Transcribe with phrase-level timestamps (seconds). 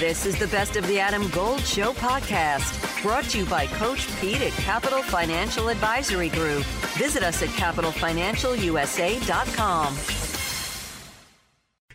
[0.00, 4.08] This is the Best of the Adam Gold Show podcast, brought to you by Coach
[4.18, 6.64] Pete at Capital Financial Advisory Group.
[6.96, 9.96] Visit us at capitalfinancialusa.com.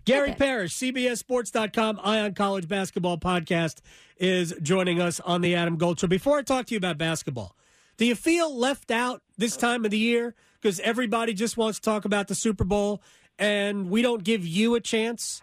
[0.05, 3.79] Gary Parrish, CBSSports.com, Eye on College Basketball Podcast,
[4.17, 6.05] is joining us on the Adam Gold Show.
[6.05, 7.55] Before I talk to you about basketball,
[7.97, 11.83] do you feel left out this time of the year because everybody just wants to
[11.83, 13.01] talk about the Super Bowl
[13.39, 15.41] and we don't give you a chance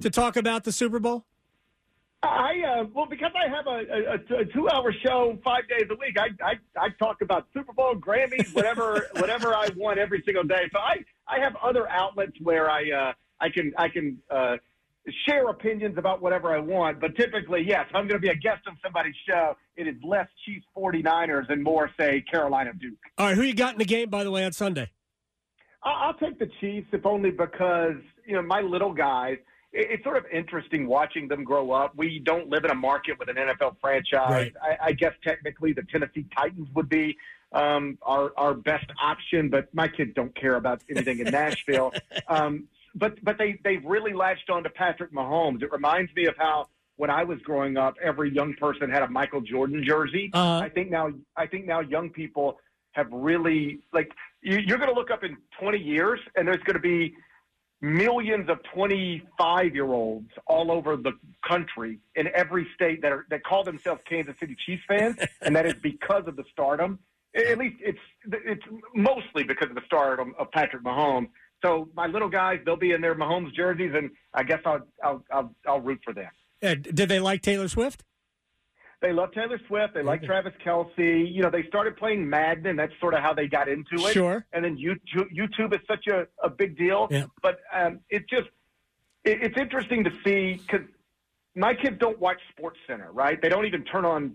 [0.00, 1.26] to talk about the Super Bowl?
[2.22, 6.16] I uh, well because I have a, a, a two-hour show five days a week.
[6.18, 10.68] I, I I talk about Super Bowl, Grammys, whatever whatever I want every single day.
[10.72, 14.56] So I I have other outlets where I uh, I can I can uh,
[15.26, 17.00] share opinions about whatever I want.
[17.00, 19.96] But typically, yes, if I'm going to be a guest on somebody's show, it is
[20.04, 22.98] less Chiefs 49ers and more say Carolina Duke.
[23.16, 24.90] All right, who you got in the game by the way on Sunday?
[25.82, 27.96] I'll take the Chiefs if only because
[28.26, 29.38] you know my little guys
[29.72, 31.96] it's sort of interesting watching them grow up.
[31.96, 34.30] We don't live in a market with an NFL franchise.
[34.30, 34.52] Right.
[34.60, 37.16] I, I guess technically the Tennessee Titans would be
[37.52, 41.92] um, our our best option, but my kids don't care about anything in Nashville.
[42.28, 45.62] Um, but but they they've really latched on to Patrick Mahomes.
[45.62, 49.08] It reminds me of how when I was growing up, every young person had a
[49.08, 50.30] Michael Jordan jersey.
[50.32, 50.64] Uh-huh.
[50.64, 52.58] I think now I think now young people
[52.92, 54.10] have really like
[54.42, 57.14] you, you're going to look up in 20 years, and there's going to be
[57.80, 61.12] millions of 25 year olds all over the
[61.46, 65.66] country in every state that are that call themselves Kansas City Chiefs fans, and that
[65.66, 66.98] is because of the stardom.
[67.34, 67.98] At least it's
[68.32, 68.62] it's
[68.94, 71.28] mostly because of the stardom of Patrick Mahomes.
[71.64, 75.24] So my little guys, they'll be in their Mahomes jerseys, and I guess I'll I'll
[75.32, 76.30] I'll, I'll root for them.
[76.62, 78.04] Uh, did they like Taylor Swift?
[79.02, 79.94] They love Taylor Swift.
[79.94, 81.32] They like Travis Kelce.
[81.32, 84.12] You know, they started playing Madden, and that's sort of how they got into it.
[84.12, 84.44] Sure.
[84.52, 87.08] And then YouTube, YouTube is such a, a big deal.
[87.10, 87.24] Yeah.
[87.42, 88.48] But um, it just
[89.24, 90.86] it, it's interesting to see because
[91.56, 93.40] my kids don't watch Sports Center, right?
[93.40, 94.34] They don't even turn on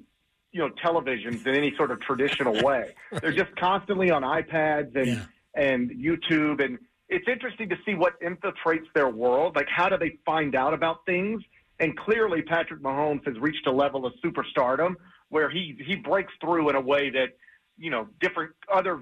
[0.52, 2.96] you know televisions in any sort of traditional way.
[3.22, 5.26] They're just constantly on iPads and Yeah.
[5.56, 9.56] and YouTube, and it's interesting to see what infiltrates their world.
[9.56, 11.44] Like, how do they find out about things?
[11.80, 14.96] And clearly, Patrick Mahomes has reached a level of superstardom
[15.30, 17.36] where he he breaks through in a way that
[17.78, 19.02] you know different other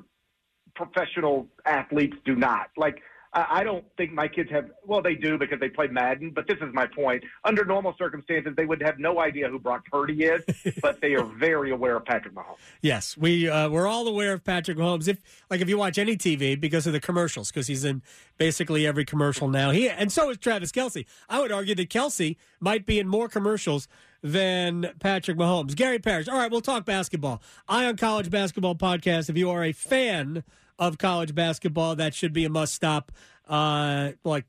[0.76, 2.70] professional athletes do not.
[2.78, 3.02] Like,
[3.34, 4.70] I, I don't think my kids have.
[4.86, 6.32] Well, they do because they play Madden.
[6.32, 7.24] But this is my point.
[7.44, 10.44] Under normal circumstances, they would have no idea who Brock Purdy is,
[10.82, 12.58] but they are very aware of Patrick Mahomes.
[12.82, 15.08] Yes, we uh, we're all aware of Patrick Mahomes.
[15.08, 18.02] If like if you watch any TV because of the commercials, because he's in
[18.38, 19.72] basically every commercial now.
[19.72, 21.06] He and so is Travis Kelce.
[21.30, 23.88] I would argue that Kelce might be in more commercials
[24.22, 25.76] than Patrick Mahomes.
[25.76, 26.30] Gary Parrish.
[26.30, 27.42] All right, we'll talk basketball.
[27.68, 29.30] Eye on College Basketball Podcast.
[29.30, 30.44] If you are a fan
[30.88, 33.12] of college basketball, that should be a must stop.
[33.48, 34.46] Uh, like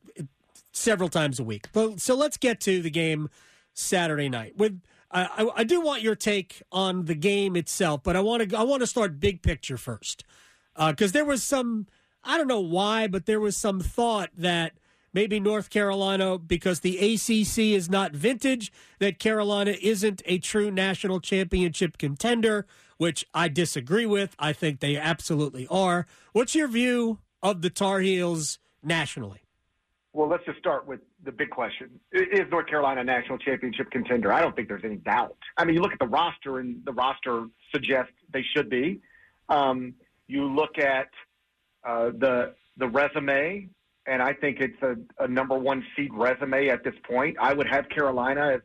[0.73, 1.67] several times a week.
[1.73, 3.29] But, so let's get to the game
[3.73, 4.57] Saturday night.
[4.57, 4.81] With
[5.11, 8.63] I, I, do want your take on the game itself, but I want to I
[8.65, 10.25] want to start big picture first
[10.77, 11.87] because there was some
[12.25, 14.73] I don't know why, but there was some thought that
[15.13, 21.21] maybe North Carolina, because the ACC is not vintage, that Carolina isn't a true national
[21.21, 22.67] championship contender,
[22.99, 24.35] which I disagree with.
[24.39, 26.07] I think they absolutely are.
[26.33, 29.41] What's your view of the Tar Heels nationally?
[30.13, 34.33] Well, let's just start with the big question: Is North Carolina a national championship contender?
[34.33, 35.37] I don't think there's any doubt.
[35.57, 39.01] I mean, you look at the roster, and the roster suggests they should be.
[39.49, 39.95] Um,
[40.29, 41.09] you look at
[41.85, 43.69] uh, the the resume,
[44.07, 47.37] and I think it's a, a number one seed resume at this point.
[47.41, 48.61] I would have Carolina as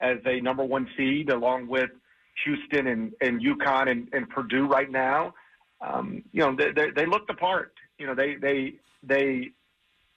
[0.00, 1.90] as a number one seed, along with
[2.44, 5.34] Houston and and UConn and, and Purdue right now.
[5.80, 7.72] Um, you know, they, they, they look the part.
[7.98, 9.50] You know, they they they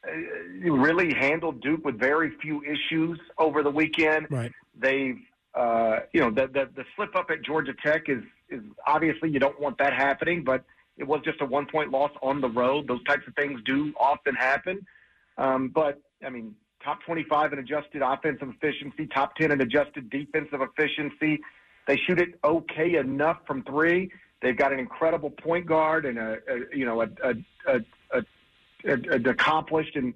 [0.07, 4.27] uh, really handled Duke with very few issues over the weekend.
[4.29, 4.51] Right.
[4.79, 5.19] They've,
[5.53, 9.39] uh, you know, the, the the slip up at Georgia Tech is is obviously you
[9.39, 10.63] don't want that happening, but
[10.97, 12.88] it was just a one point loss on the road.
[12.88, 14.85] Those types of things do often happen.
[15.38, 20.09] Um, but I mean, top twenty five in adjusted offensive efficiency, top ten in adjusted
[20.09, 21.39] defensive efficiency.
[21.91, 24.09] They shoot it okay enough from three.
[24.41, 27.33] They've got an incredible point guard and a, a you know a, a,
[27.67, 27.79] a,
[28.13, 30.13] a an accomplished and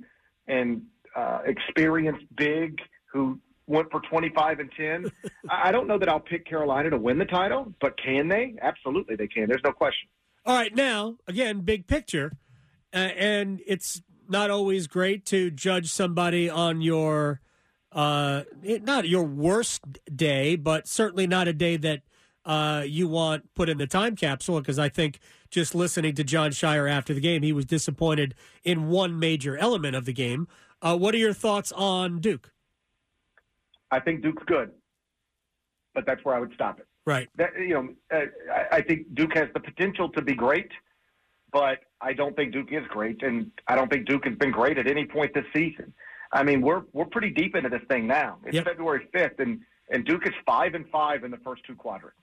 [0.47, 0.83] and
[1.17, 2.79] uh, experienced big
[3.11, 5.11] who went for 25 and 10.
[5.49, 8.55] I I don't know that I'll pick Carolina to win the title, but can they?
[8.61, 9.49] Absolutely, they can.
[9.49, 10.07] There's no question.
[10.45, 12.31] All right, now again, big picture,
[12.93, 17.41] uh, and it's not always great to judge somebody on your
[17.95, 19.81] uh, it- not your worst
[20.15, 22.01] day, but certainly not a day that
[22.45, 24.59] uh, you want put in the time capsule.
[24.59, 25.19] Because I think
[25.49, 29.95] just listening to Jon Scheyer after the game, he was disappointed in one major element
[29.95, 30.47] of the game.
[30.81, 32.51] Uh, what are your thoughts on Duke?
[33.89, 34.71] I think Duke's good,
[35.93, 36.87] but that's where I would stop it.
[37.05, 37.29] Right.
[37.37, 40.71] That, you know, uh, I, I think Duke has the potential to be great,
[41.53, 44.77] but I don't think Duke is great, and I don't think Duke has been great
[44.77, 45.93] at any point this season.
[46.31, 48.37] I mean, we're we're pretty deep into this thing now.
[48.45, 48.65] It's Yep.
[48.65, 52.21] February fifth, and and Duke is five and five in the first two quadrants,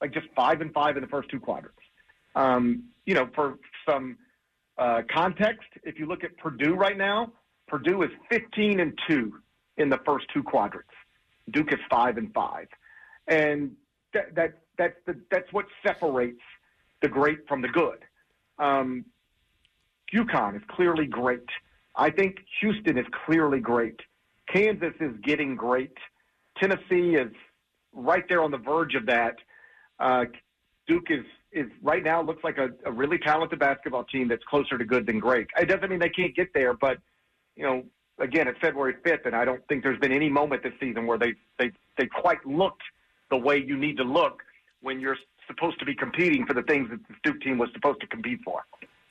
[0.00, 1.78] like just five and five in the first two quadrants.
[2.34, 3.58] Um, you know, for
[3.88, 4.16] some
[4.78, 7.32] uh, context, if you look at Purdue right now,
[7.68, 9.34] Purdue is fifteen and two
[9.76, 10.90] in the first two quadrants.
[11.50, 12.68] Duke is five and five,
[13.28, 13.72] and
[14.14, 16.40] that that that's the that's what separates
[17.02, 17.98] the great from the good.
[18.58, 19.04] Um,
[20.14, 21.48] UConn is clearly great.
[21.96, 24.00] I think Houston is clearly great.
[24.52, 25.96] Kansas is getting great.
[26.58, 27.32] Tennessee is
[27.92, 29.36] right there on the verge of that.
[29.98, 30.24] Uh,
[30.86, 34.78] Duke is is right now looks like a, a really talented basketball team that's closer
[34.78, 35.46] to good than great.
[35.58, 36.98] It doesn't mean they can't get there, but
[37.56, 37.84] you know,
[38.18, 41.18] again, it's February fifth, and I don't think there's been any moment this season where
[41.18, 42.82] they they they quite looked
[43.30, 44.42] the way you need to look
[44.80, 45.16] when you're
[45.46, 48.40] supposed to be competing for the things that the Duke team was supposed to compete
[48.44, 48.62] for.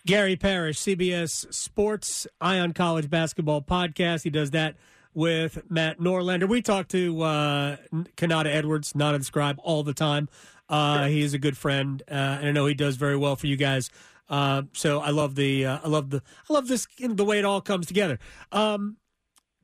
[0.06, 4.24] Gary Parrish, CBS Sports Eye on College Basketball Podcast.
[4.24, 4.76] He does that
[5.14, 6.50] with Matt Norlander.
[6.50, 7.78] We talk to uh,
[8.18, 10.28] Kanata Edwards, not a scribe, all the time.
[10.68, 13.46] Uh, he is a good friend, uh, and I know he does very well for
[13.48, 13.90] you guys.
[14.30, 17.46] Uh, so I love the uh, I love the I love this the way it
[17.46, 18.18] all comes together.
[18.52, 18.98] Um,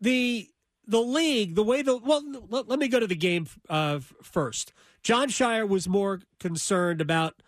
[0.01, 0.49] the
[0.85, 4.73] the league, the way the well, let, me go to the game uh, first.
[5.01, 7.41] Jon Scheyer was more concerned about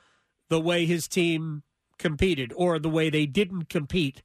[0.48, 1.64] the way his team
[2.00, 4.24] competed or the way they didn't compete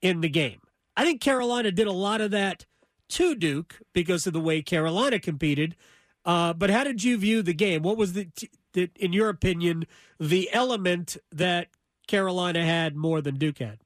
[0.00, 0.60] in the game.
[0.96, 2.66] I think Carolina did a lot of that
[3.10, 5.74] to Duke because of the way Carolina competed.
[6.24, 7.82] Uh, but how did you view the game?
[7.82, 8.28] What was the,
[8.72, 9.86] the, in your opinion,
[10.18, 11.68] the element that
[12.06, 13.80] Carolina had more than Duke had?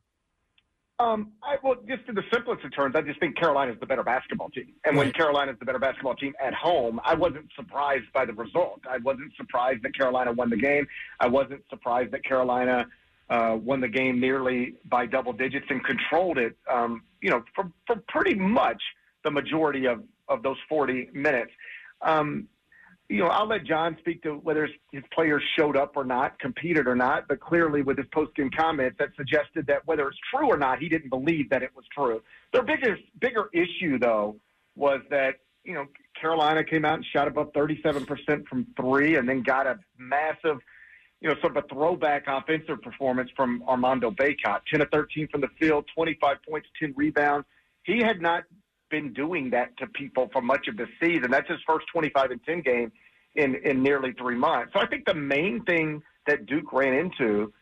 [1.00, 3.87] Um, I, well, just in the simplest of terms, I just think Carolina is the
[3.87, 4.73] better basketball team.
[4.85, 8.32] And when Carolina is the better basketball team at home, I wasn't surprised by the
[8.32, 8.81] result.
[8.88, 10.88] I wasn't surprised that Carolina won the game.
[11.20, 12.87] I wasn't surprised that Carolina
[13.30, 17.70] uh, won the game nearly by double digits and controlled it, um, you know, for,
[17.86, 18.82] for pretty much
[19.25, 21.50] the majority of, of those 40 minutes.
[22.02, 22.48] Um,
[23.08, 26.86] you know, I'll let Jon speak to whether his, players showed up or not, competed
[26.86, 27.26] or not.
[27.26, 30.88] But clearly, with his post-game comments, that suggested that whether it's true or not, he
[30.88, 32.22] didn't believe that it was true.
[32.52, 34.36] Their biggest, bigger issue, though,
[34.76, 35.86] was that you know
[36.20, 40.58] Carolina came out and shot above 37% from three, and then got a massive,
[41.20, 45.40] you know, sort of a throwback offensive performance from Armando Bacot, 10 of 13 from
[45.40, 47.46] the field, 25 points, 10 rebounds.
[47.82, 48.44] He had not
[48.90, 51.30] been doing that to people for much of the season.
[51.30, 52.92] That's his first 25 and 10 game
[53.34, 54.72] in, in nearly three months.
[54.74, 57.52] So I think the main thing that Duke ran into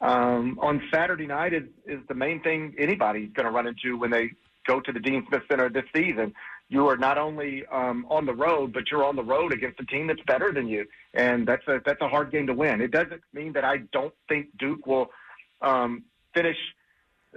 [0.00, 4.10] um, on Saturday night is, is the main thing anybody's going to run into when
[4.10, 4.30] they
[4.66, 6.34] go to the Dean Smith Center this season.
[6.74, 9.86] You are not only um, on the road, but you're on the road against a
[9.86, 10.84] team that's better than you,
[11.14, 12.80] and that's a that's a hard game to win.
[12.80, 15.06] It doesn't mean that I don't think Duke will
[15.62, 16.02] um,
[16.34, 16.56] finish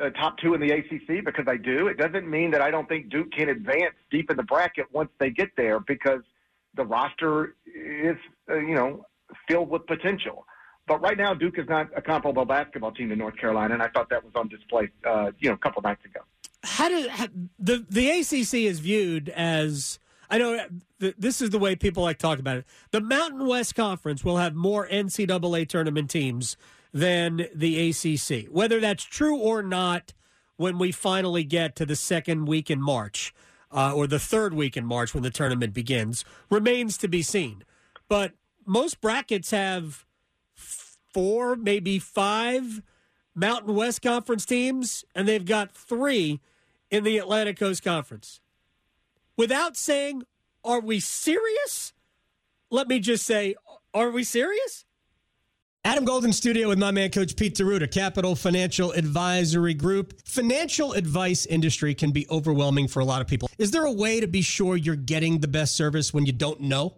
[0.02, 1.88] uh, top two in the ACC because I do.
[1.88, 5.10] It doesn't mean that I don't think Duke can advance deep in the bracket once
[5.20, 6.22] they get there because
[6.76, 8.18] the roster is,
[8.50, 9.06] uh, you know,
[9.48, 10.48] filled with potential.
[10.88, 13.90] But right now, Duke is not a comparable basketball team to North Carolina, and I
[13.90, 16.22] thought that was on display, uh, you know, a couple nights ago.
[16.68, 17.10] How did
[17.58, 20.00] the the ACC is viewed as?
[20.30, 20.68] I know
[21.00, 22.66] th- this is the way people like talk about it.
[22.92, 26.58] The Mountain West Conference will have more NCAA tournament teams
[26.94, 28.48] than the ACC.
[28.52, 30.14] Whether that's true or not,
[30.58, 33.34] when we finally get to the second week in March
[33.72, 37.64] uh, or the third week in March when the tournament begins, remains to be seen.
[38.10, 38.34] But
[38.66, 40.06] most brackets have
[40.54, 42.82] four, maybe five
[43.34, 46.42] Mountain West Conference teams, and they've got three
[46.90, 48.40] in the Atlantic Coast Conference.
[49.36, 50.24] Without saying,
[50.64, 51.94] are we serious?
[52.70, 53.56] Let me just say,
[53.94, 54.86] are we serious?
[55.86, 60.22] Adam Golden Studio with my man, Coach Pete D'Arruda, Capital Financial Advisory Group.
[60.26, 63.50] Financial advice industry can be overwhelming for a lot of people.
[63.58, 66.60] Is there a way to be sure you're getting the best service when you don't
[66.60, 66.98] know?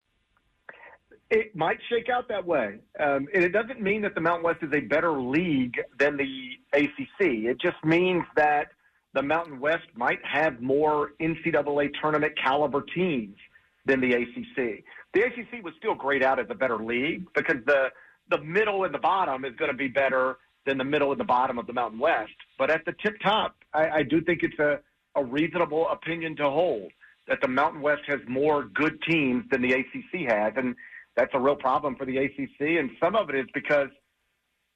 [1.31, 2.79] It might shake out that way.
[2.99, 6.59] Um, and it doesn't mean that the Mountain West is a better league than the
[6.73, 7.45] ACC.
[7.47, 8.67] It just means that
[9.13, 13.37] the Mountain West might have more NCAA tournament caliber teams
[13.85, 14.83] than the ACC.
[15.13, 17.87] The ACC would still grade out as a better league because the
[18.29, 21.25] the middle and the bottom is going to be better than the middle and the
[21.25, 22.31] bottom of the Mountain West.
[22.57, 24.79] But at the tip top, I, I do think it's a,
[25.15, 26.91] a reasonable opinion to hold
[27.27, 30.75] that the Mountain West has more good teams than the ACC has, and
[31.15, 32.79] that's a real problem for the ACC.
[32.79, 33.89] And some of it is because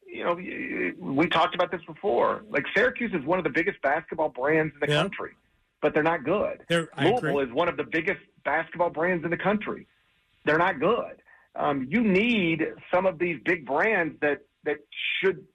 [0.07, 0.35] you know,
[0.99, 2.43] we talked about this before.
[2.49, 5.01] Like Syracuse is one of the biggest basketball brands in the Yeah.
[5.01, 5.31] country,
[5.81, 6.63] but they're not good.
[6.69, 9.87] They're- Louisville is one of the biggest basketball brands in the country.
[10.45, 11.21] They're not good.
[11.55, 14.77] Um, you need some of these big brands that that
[15.19, 15.45] should,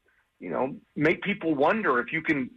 [0.40, 2.50] you know, make people wonder if you can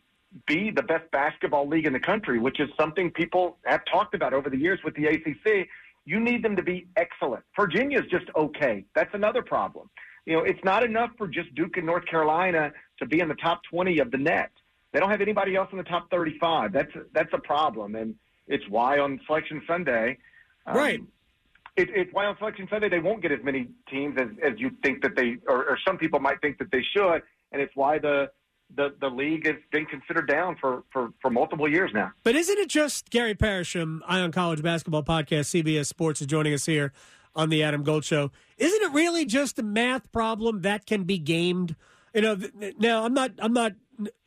[0.48, 4.34] be the best basketball league in the country, which is something people have talked about
[4.34, 5.68] over the years with the ACC.
[6.05, 7.43] You need them to be excellent.
[7.55, 8.86] Virginia's just okay.
[8.93, 9.89] That's another problem.
[10.25, 13.36] You know, it's not enough for just Duke and North Carolina to be in the
[13.36, 14.51] top 20 of the net.
[14.91, 16.72] They don't have anybody else in the top 35.
[16.72, 18.15] That's that's a problem, and
[18.48, 20.17] it's why on Selection Sunday,
[20.65, 21.01] um, Right.
[21.75, 24.69] It, it's why on Selection Sunday they won't get as many teams as, as you
[24.83, 27.98] think that they, or, or some people might think that they should, and it's why
[27.98, 28.29] the
[28.75, 32.12] the, the league has been considered down for, for, for multiple years now.
[32.24, 36.53] But isn't it just Gary Parisham, Eye on College Basketball Podcast, CBS Sports, is joining
[36.53, 36.94] us here
[37.36, 38.32] on the Adam Gold Show?
[38.58, 41.75] Isn't it really just a math problem that can be gamed?
[42.13, 42.38] You know,
[42.77, 43.74] now I'm not I'm not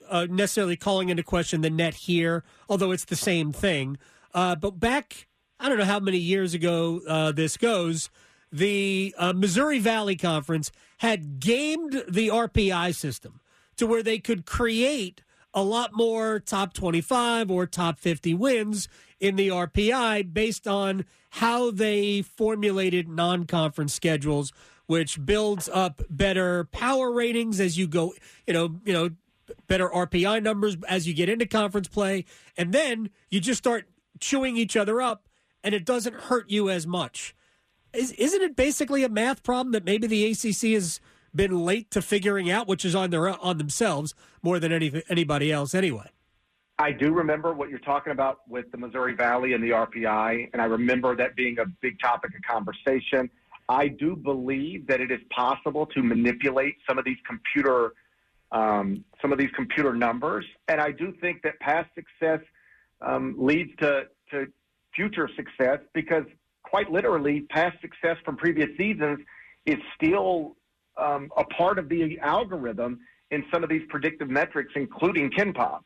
[0.08, 3.98] uh, necessarily calling into question the net here, although it's the same thing.
[4.34, 5.28] Uh, but back,
[5.60, 8.10] I don't know how many years ago uh, this goes.
[8.52, 13.40] The uh, Missouri Valley Conference had gamed the RPI system
[13.76, 15.22] to where they could create
[15.54, 21.70] a lot more top 25 or top 50 wins in the RPI based on how
[21.70, 24.52] they formulated non conference schedules,
[24.86, 28.12] which builds up better power ratings as you go,
[28.46, 29.10] you know, you know,
[29.66, 32.24] better RPI numbers as you get into conference play.
[32.56, 33.88] And then you just start
[34.20, 35.28] chewing each other up
[35.64, 37.34] and it doesn't hurt you as much.
[37.92, 41.00] Is, isn't it basically a math problem that maybe the ACC has
[41.36, 45.52] been late to figuring out, which is on their on themselves more than any, anybody
[45.52, 46.10] else anyway?
[46.78, 50.60] I do remember what you're talking about with the Missouri Valley and the RPI, and
[50.60, 53.30] I remember that being a big topic of conversation.
[53.68, 57.92] I do believe that it is possible to manipulate some of these computer
[58.52, 62.40] um, some of these computer numbers, and I do think that past success
[63.00, 64.46] um, leads to to
[64.94, 66.24] future success because
[66.62, 69.18] quite literally, past success from previous seasons
[69.66, 70.56] is still
[70.96, 73.00] um, a part of the algorithm
[73.30, 75.80] in some of these predictive metrics, including KenPom.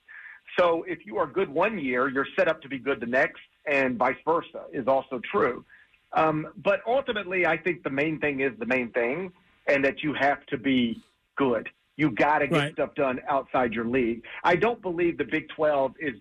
[0.59, 3.40] So if you are good one year, you're set up to be good the next,
[3.67, 5.64] and vice versa is also true.
[6.12, 9.33] Um, but ultimately, I think the main thing is the main thing,
[9.69, 11.00] and that you have to be
[11.37, 11.69] good.
[11.97, 12.73] You got to get Right.
[12.73, 14.25] stuff done outside your league.
[14.43, 16.14] I don't believe the Big 12 is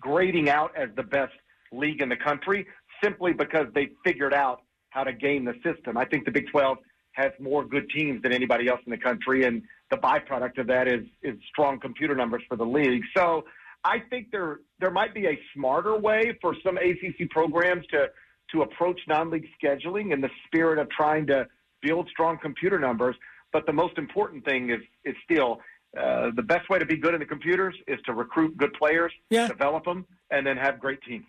[0.00, 1.34] grading out as the best
[1.72, 2.66] league in the country
[3.02, 5.96] simply because they figured out how to game the system.
[5.96, 6.78] I think the Big 12
[7.12, 10.88] has more good teams than anybody else in the country, and the byproduct of that
[10.88, 13.02] is is strong computer numbers for the league.
[13.16, 13.44] So
[13.84, 18.08] I think there there might be a smarter way for some ACC programs to
[18.52, 21.46] to approach non-league scheduling in the spirit of trying to
[21.82, 23.16] build strong computer numbers.
[23.52, 25.60] But the most important thing is is still
[25.98, 29.12] uh, the best way to be good in the computers is to recruit good players,
[29.28, 29.48] Yeah.
[29.48, 31.26] develop them, and then have great teams.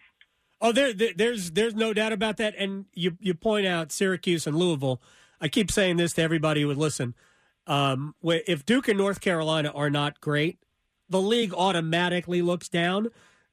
[0.64, 2.54] Oh, there, there, there's there's no doubt about that.
[2.58, 5.02] And you you point out Syracuse and Louisville.
[5.42, 7.16] I keep saying this to everybody who would listen.
[7.68, 10.60] Um, if Duke and North Carolina are not great,
[11.10, 13.10] the league automatically looks down.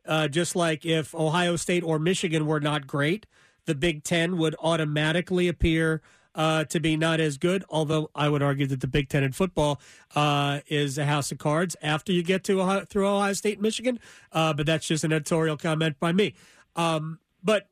[0.07, 3.27] Uh, just like if Ohio State or Michigan were not great,
[3.67, 6.01] the Big Ten would automatically appear
[6.35, 7.65] uh, to be not as good.
[7.69, 9.81] Although I would argue that the Big Ten in football
[10.15, 13.63] uh, is a house of cards after you get to Ohio, through Ohio State, and
[13.63, 13.99] Michigan.
[14.33, 16.35] Uh, but that's just an editorial comment by me.
[16.77, 17.69] Um, but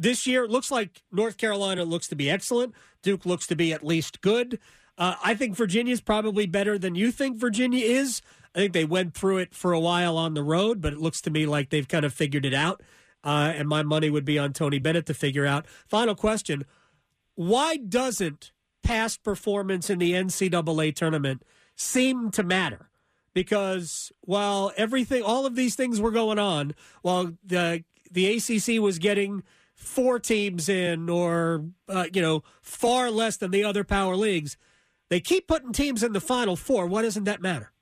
[0.00, 2.74] this year it looks like North Carolina looks to be excellent.
[3.02, 4.58] Duke looks to be at least good.
[4.96, 8.22] Uh, I think Virginia is probably better than you think Virginia is.
[8.54, 11.20] I think they went through it for a while on the road, but it looks
[11.22, 12.82] to me like they've kind of figured it out.
[13.22, 15.66] Uh, and my money would be on Tony Bennett to figure out.
[15.86, 16.64] Final question
[17.34, 18.52] Why doesn't
[18.82, 21.44] past performance in the NCAA tournament
[21.76, 22.88] seem to matter?
[23.34, 28.98] Because while everything, all of these things were going on, while the the ACC was
[28.98, 29.42] getting
[29.80, 34.56] four teams in, or uh, you know, far less than the other power leagues,
[35.08, 36.86] they keep putting teams in the Final Four.
[36.86, 37.72] Why doesn't that matter?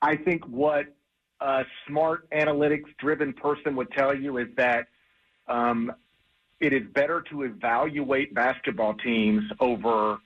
[0.00, 0.86] I think what
[1.40, 4.86] a smart analytics driven person would tell you is that
[5.48, 5.92] um,
[6.60, 10.18] it is better to evaluate basketball teams over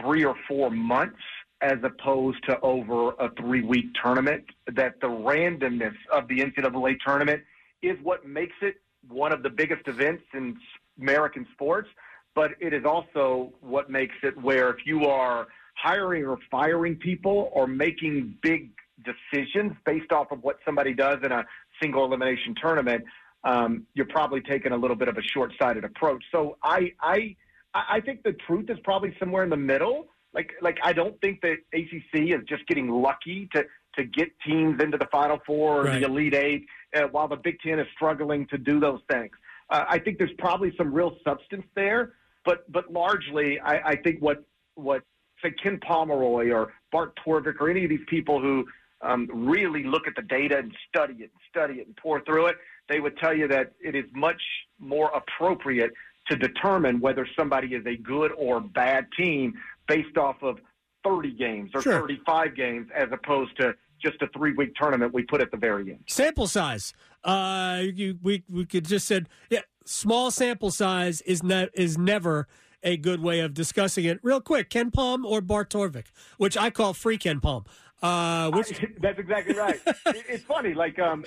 [0.00, 1.18] three or four months
[1.60, 4.44] as opposed to over a three week tournament.
[4.74, 7.42] That the randomness of the NCAA tournament
[7.82, 8.76] is what makes it
[9.08, 10.56] one of the biggest events in
[11.00, 11.88] American sports,
[12.34, 17.50] but it is also what makes it where if you are hiring or firing people
[17.52, 18.70] or making big
[19.04, 21.44] decisions based off of what somebody does in a
[21.80, 23.04] single elimination tournament,
[23.44, 26.22] um, you're probably taking a little bit of a short-sighted approach.
[26.32, 27.36] So I, I,
[27.74, 30.08] I think the truth is probably somewhere in the middle.
[30.34, 33.64] Like, like I don't think that ACC is just getting lucky to
[33.96, 36.00] to get teams into the Final Four or Right.
[36.00, 39.32] the Elite Eight, uh, while the Big Ten is struggling to do those things.
[39.70, 42.14] Uh, I think there's probably some real substance there,
[42.44, 45.02] but but largely, I, I think what what
[45.42, 48.66] say Ken Pomeroy or Bart Torvik or any of these people who
[49.02, 52.46] um, really look at the data and study it, and study it, and pour through
[52.46, 52.56] it,
[52.88, 54.42] they would tell you that it is much
[54.78, 55.92] more appropriate
[56.30, 59.54] to determine whether somebody is a good or bad team
[59.86, 60.58] based off of
[61.04, 62.00] 30 games or Sure.
[62.00, 65.90] 35 games as opposed to just a three week tournament we put at the very
[65.90, 66.04] end.
[66.06, 66.92] Sample size.
[67.24, 69.60] Uh, you, we we could just said yeah.
[69.84, 72.46] Small sample size is ne- is never
[72.82, 74.18] a good way of discussing it.
[74.22, 77.64] Real quick, KenPom or Bart Torvik, which I call free KenPom.
[78.02, 78.68] Uh, which
[79.00, 79.80] That's exactly right.
[79.86, 81.24] It- it's funny, like um,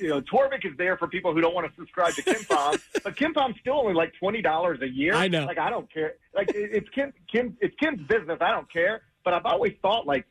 [0.00, 3.16] you know, Torvik is there for people who don't want to subscribe to KenPom, but
[3.16, 5.14] KenPom's still only like twenty dollars a year.
[5.14, 5.46] I know.
[5.46, 6.14] Like I don't care.
[6.34, 8.38] Like it- it's Kim, Kim, it's Kim's business.
[8.40, 9.02] I don't care.
[9.24, 10.26] But I've always thought like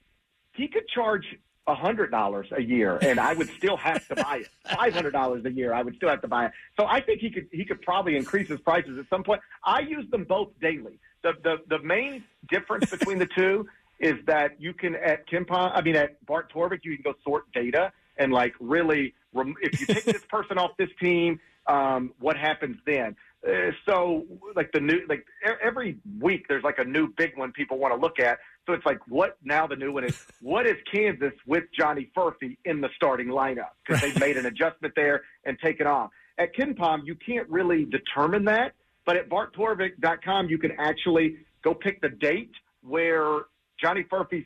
[0.53, 1.25] he could charge
[1.69, 4.49] a hundred dollars a year, and I would still have to buy it.
[4.75, 6.51] Five hundred dollars a year, I would still have to buy it.
[6.77, 9.41] So I think he could he could probably increase his prices at some point.
[9.63, 10.99] I use them both daily.
[11.21, 13.67] The the the main difference between the two
[13.99, 17.51] is that you can at KenPom, I mean at Bart Torvik, you can go sort
[17.51, 22.37] data and like really, rem- if you take this person off this team, um, what
[22.37, 23.15] happens then?
[23.47, 25.25] Uh, so like the new like
[25.63, 28.39] every week there's like a new big one people want to look at.
[28.65, 32.57] So it's like what now the new one is what is Kansas with Johnny Furphy
[32.65, 36.11] in the starting lineup because they've made an adjustment there and taken off.
[36.37, 38.73] At KenPom you can't really determine that,
[39.05, 43.43] but at barttorvik.com you can actually go pick the date where
[43.81, 44.45] Johnny Furphy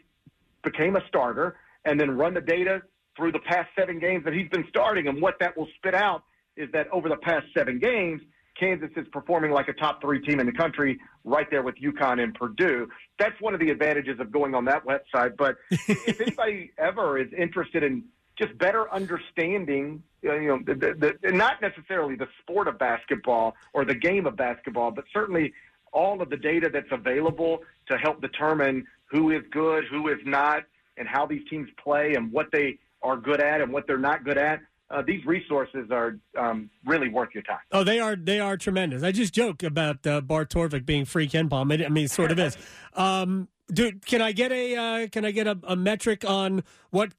[0.64, 2.82] became a starter and then run the data
[3.18, 5.08] through the past seven games that he's been starting.
[5.08, 6.24] And what that will spit out
[6.56, 8.22] is that over the past seven games,
[8.60, 12.22] Kansas is performing like a top three team in the country, right there with UConn
[12.22, 12.88] and Purdue.
[13.18, 15.38] That's one of the advantages of going on that website.
[15.38, 18.04] But if anybody ever is interested in
[18.38, 23.56] just better understanding, uh, you know, the, the, the, not necessarily the sport of basketball
[23.74, 25.54] or the game of basketball, but certainly
[25.92, 30.64] all of the data that's available to help determine who is good, who is not,
[30.98, 34.24] and how these teams play and what they are good at and what they're not
[34.24, 34.62] good at.
[34.94, 37.60] Uh, these resources are um, really worth your time.
[37.72, 39.02] Oh, they are they are tremendous.
[39.02, 41.84] I just joke about uh, Bart Torvik being free KenPom.
[41.86, 42.58] I mean, it sort of is.
[42.96, 47.14] Um, dude, can I get a uh, can I get a, a metric on what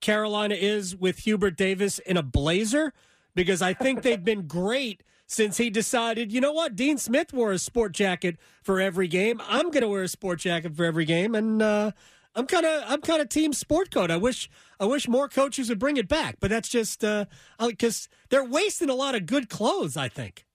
[0.00, 2.92] Carolina is with Hubert Davis in a blazer?
[3.36, 6.32] Because I think they've been great since he decided.
[6.32, 6.74] You know what?
[6.74, 9.40] Dean Smith wore a sport jacket for every game.
[9.48, 11.92] I'm going to wear a sport jacket for every game, and uh,
[12.34, 14.10] I'm kind of I'm kind of team sport coat.
[14.10, 17.04] I wish I wish more coaches would bring it back, but that's just
[17.58, 19.96] because they're wasting a lot of good clothes.
[19.96, 20.46] I think.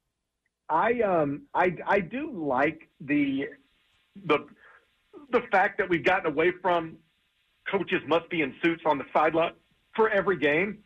[0.69, 3.49] I um I I do like the
[4.25, 4.45] the
[5.31, 6.97] the fact that we've gotten away from
[7.69, 9.53] coaches must be in suits on the sideline
[9.95, 10.79] for every game.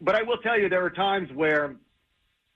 [0.00, 1.76] But I will tell you there are times where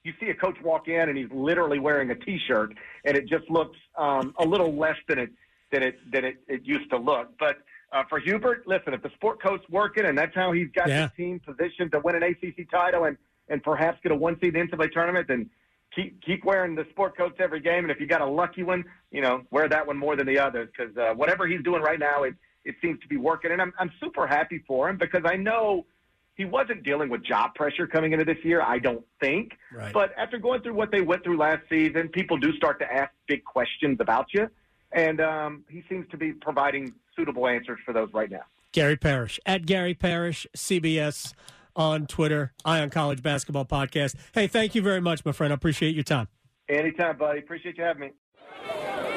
[0.05, 2.74] you see a coach walk in and he's literally wearing a t-shirt
[3.05, 5.31] and it just looks um, a little less than it
[5.72, 7.31] than it than it, it used to look.
[7.38, 7.59] But
[7.92, 11.03] uh, for Hubert, listen, if the sport coach's working and that's how he's got Yeah.
[11.09, 13.16] his team positioned to win an ACC title and
[13.51, 15.48] and perhaps get a one seed NCAA tournament, then
[15.94, 17.85] keep keep wearing the sport coats every game.
[17.85, 20.38] And if you got a lucky one, you know, wear that one more than the
[20.38, 23.53] others because uh, whatever he's doing right now, it it seems to be working.
[23.53, 25.87] And I'm I'm super happy for him because I know
[26.35, 28.61] he wasn't dealing with job pressure coming into this year.
[28.62, 29.53] I don't think.
[29.72, 29.92] Right.
[29.92, 33.11] But after going through what they went through last season, people do start to ask
[33.27, 34.48] big questions about you,
[34.92, 38.42] and um, he seems to be providing suitable answers for those right now.
[38.72, 41.35] Gary Parrish at Gary Parrish CBS
[41.76, 42.52] on Twitter.
[42.64, 44.14] Eye on College Basketball Podcast.
[44.33, 45.52] Hey, thank you very much, my friend.
[45.52, 46.28] I appreciate your time.
[46.68, 47.40] Anytime, buddy.
[47.40, 48.11] Appreciate you having me.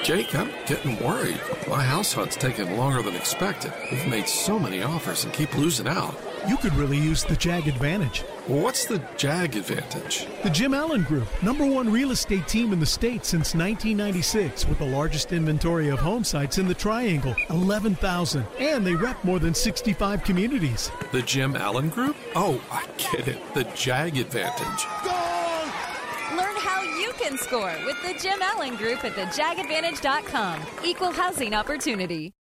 [0.03, 1.39] Jake, I'm getting worried.
[1.67, 3.71] My house hunt's taking longer than expected.
[3.91, 6.15] We've made so many offers and keep losing out.
[6.47, 8.21] You could really use the JAG advantage.
[8.47, 10.25] What's the JAG advantage?
[10.41, 14.79] The Jim Allen Group, number one real estate team in the state since 1996, with
[14.79, 18.43] the largest inventory of home sites in the Triangle, 11,000.
[18.59, 20.91] And they rep more than 65 communities.
[21.11, 22.15] The Jim Allen Group?
[22.35, 23.53] Oh, I get it.
[23.53, 24.85] The JAG advantage.
[25.03, 26.35] Go!
[26.35, 30.59] Learn how you can score with the Jim Allen Group at thejagadvantage.com.
[30.83, 32.33] Equal housing opportunity.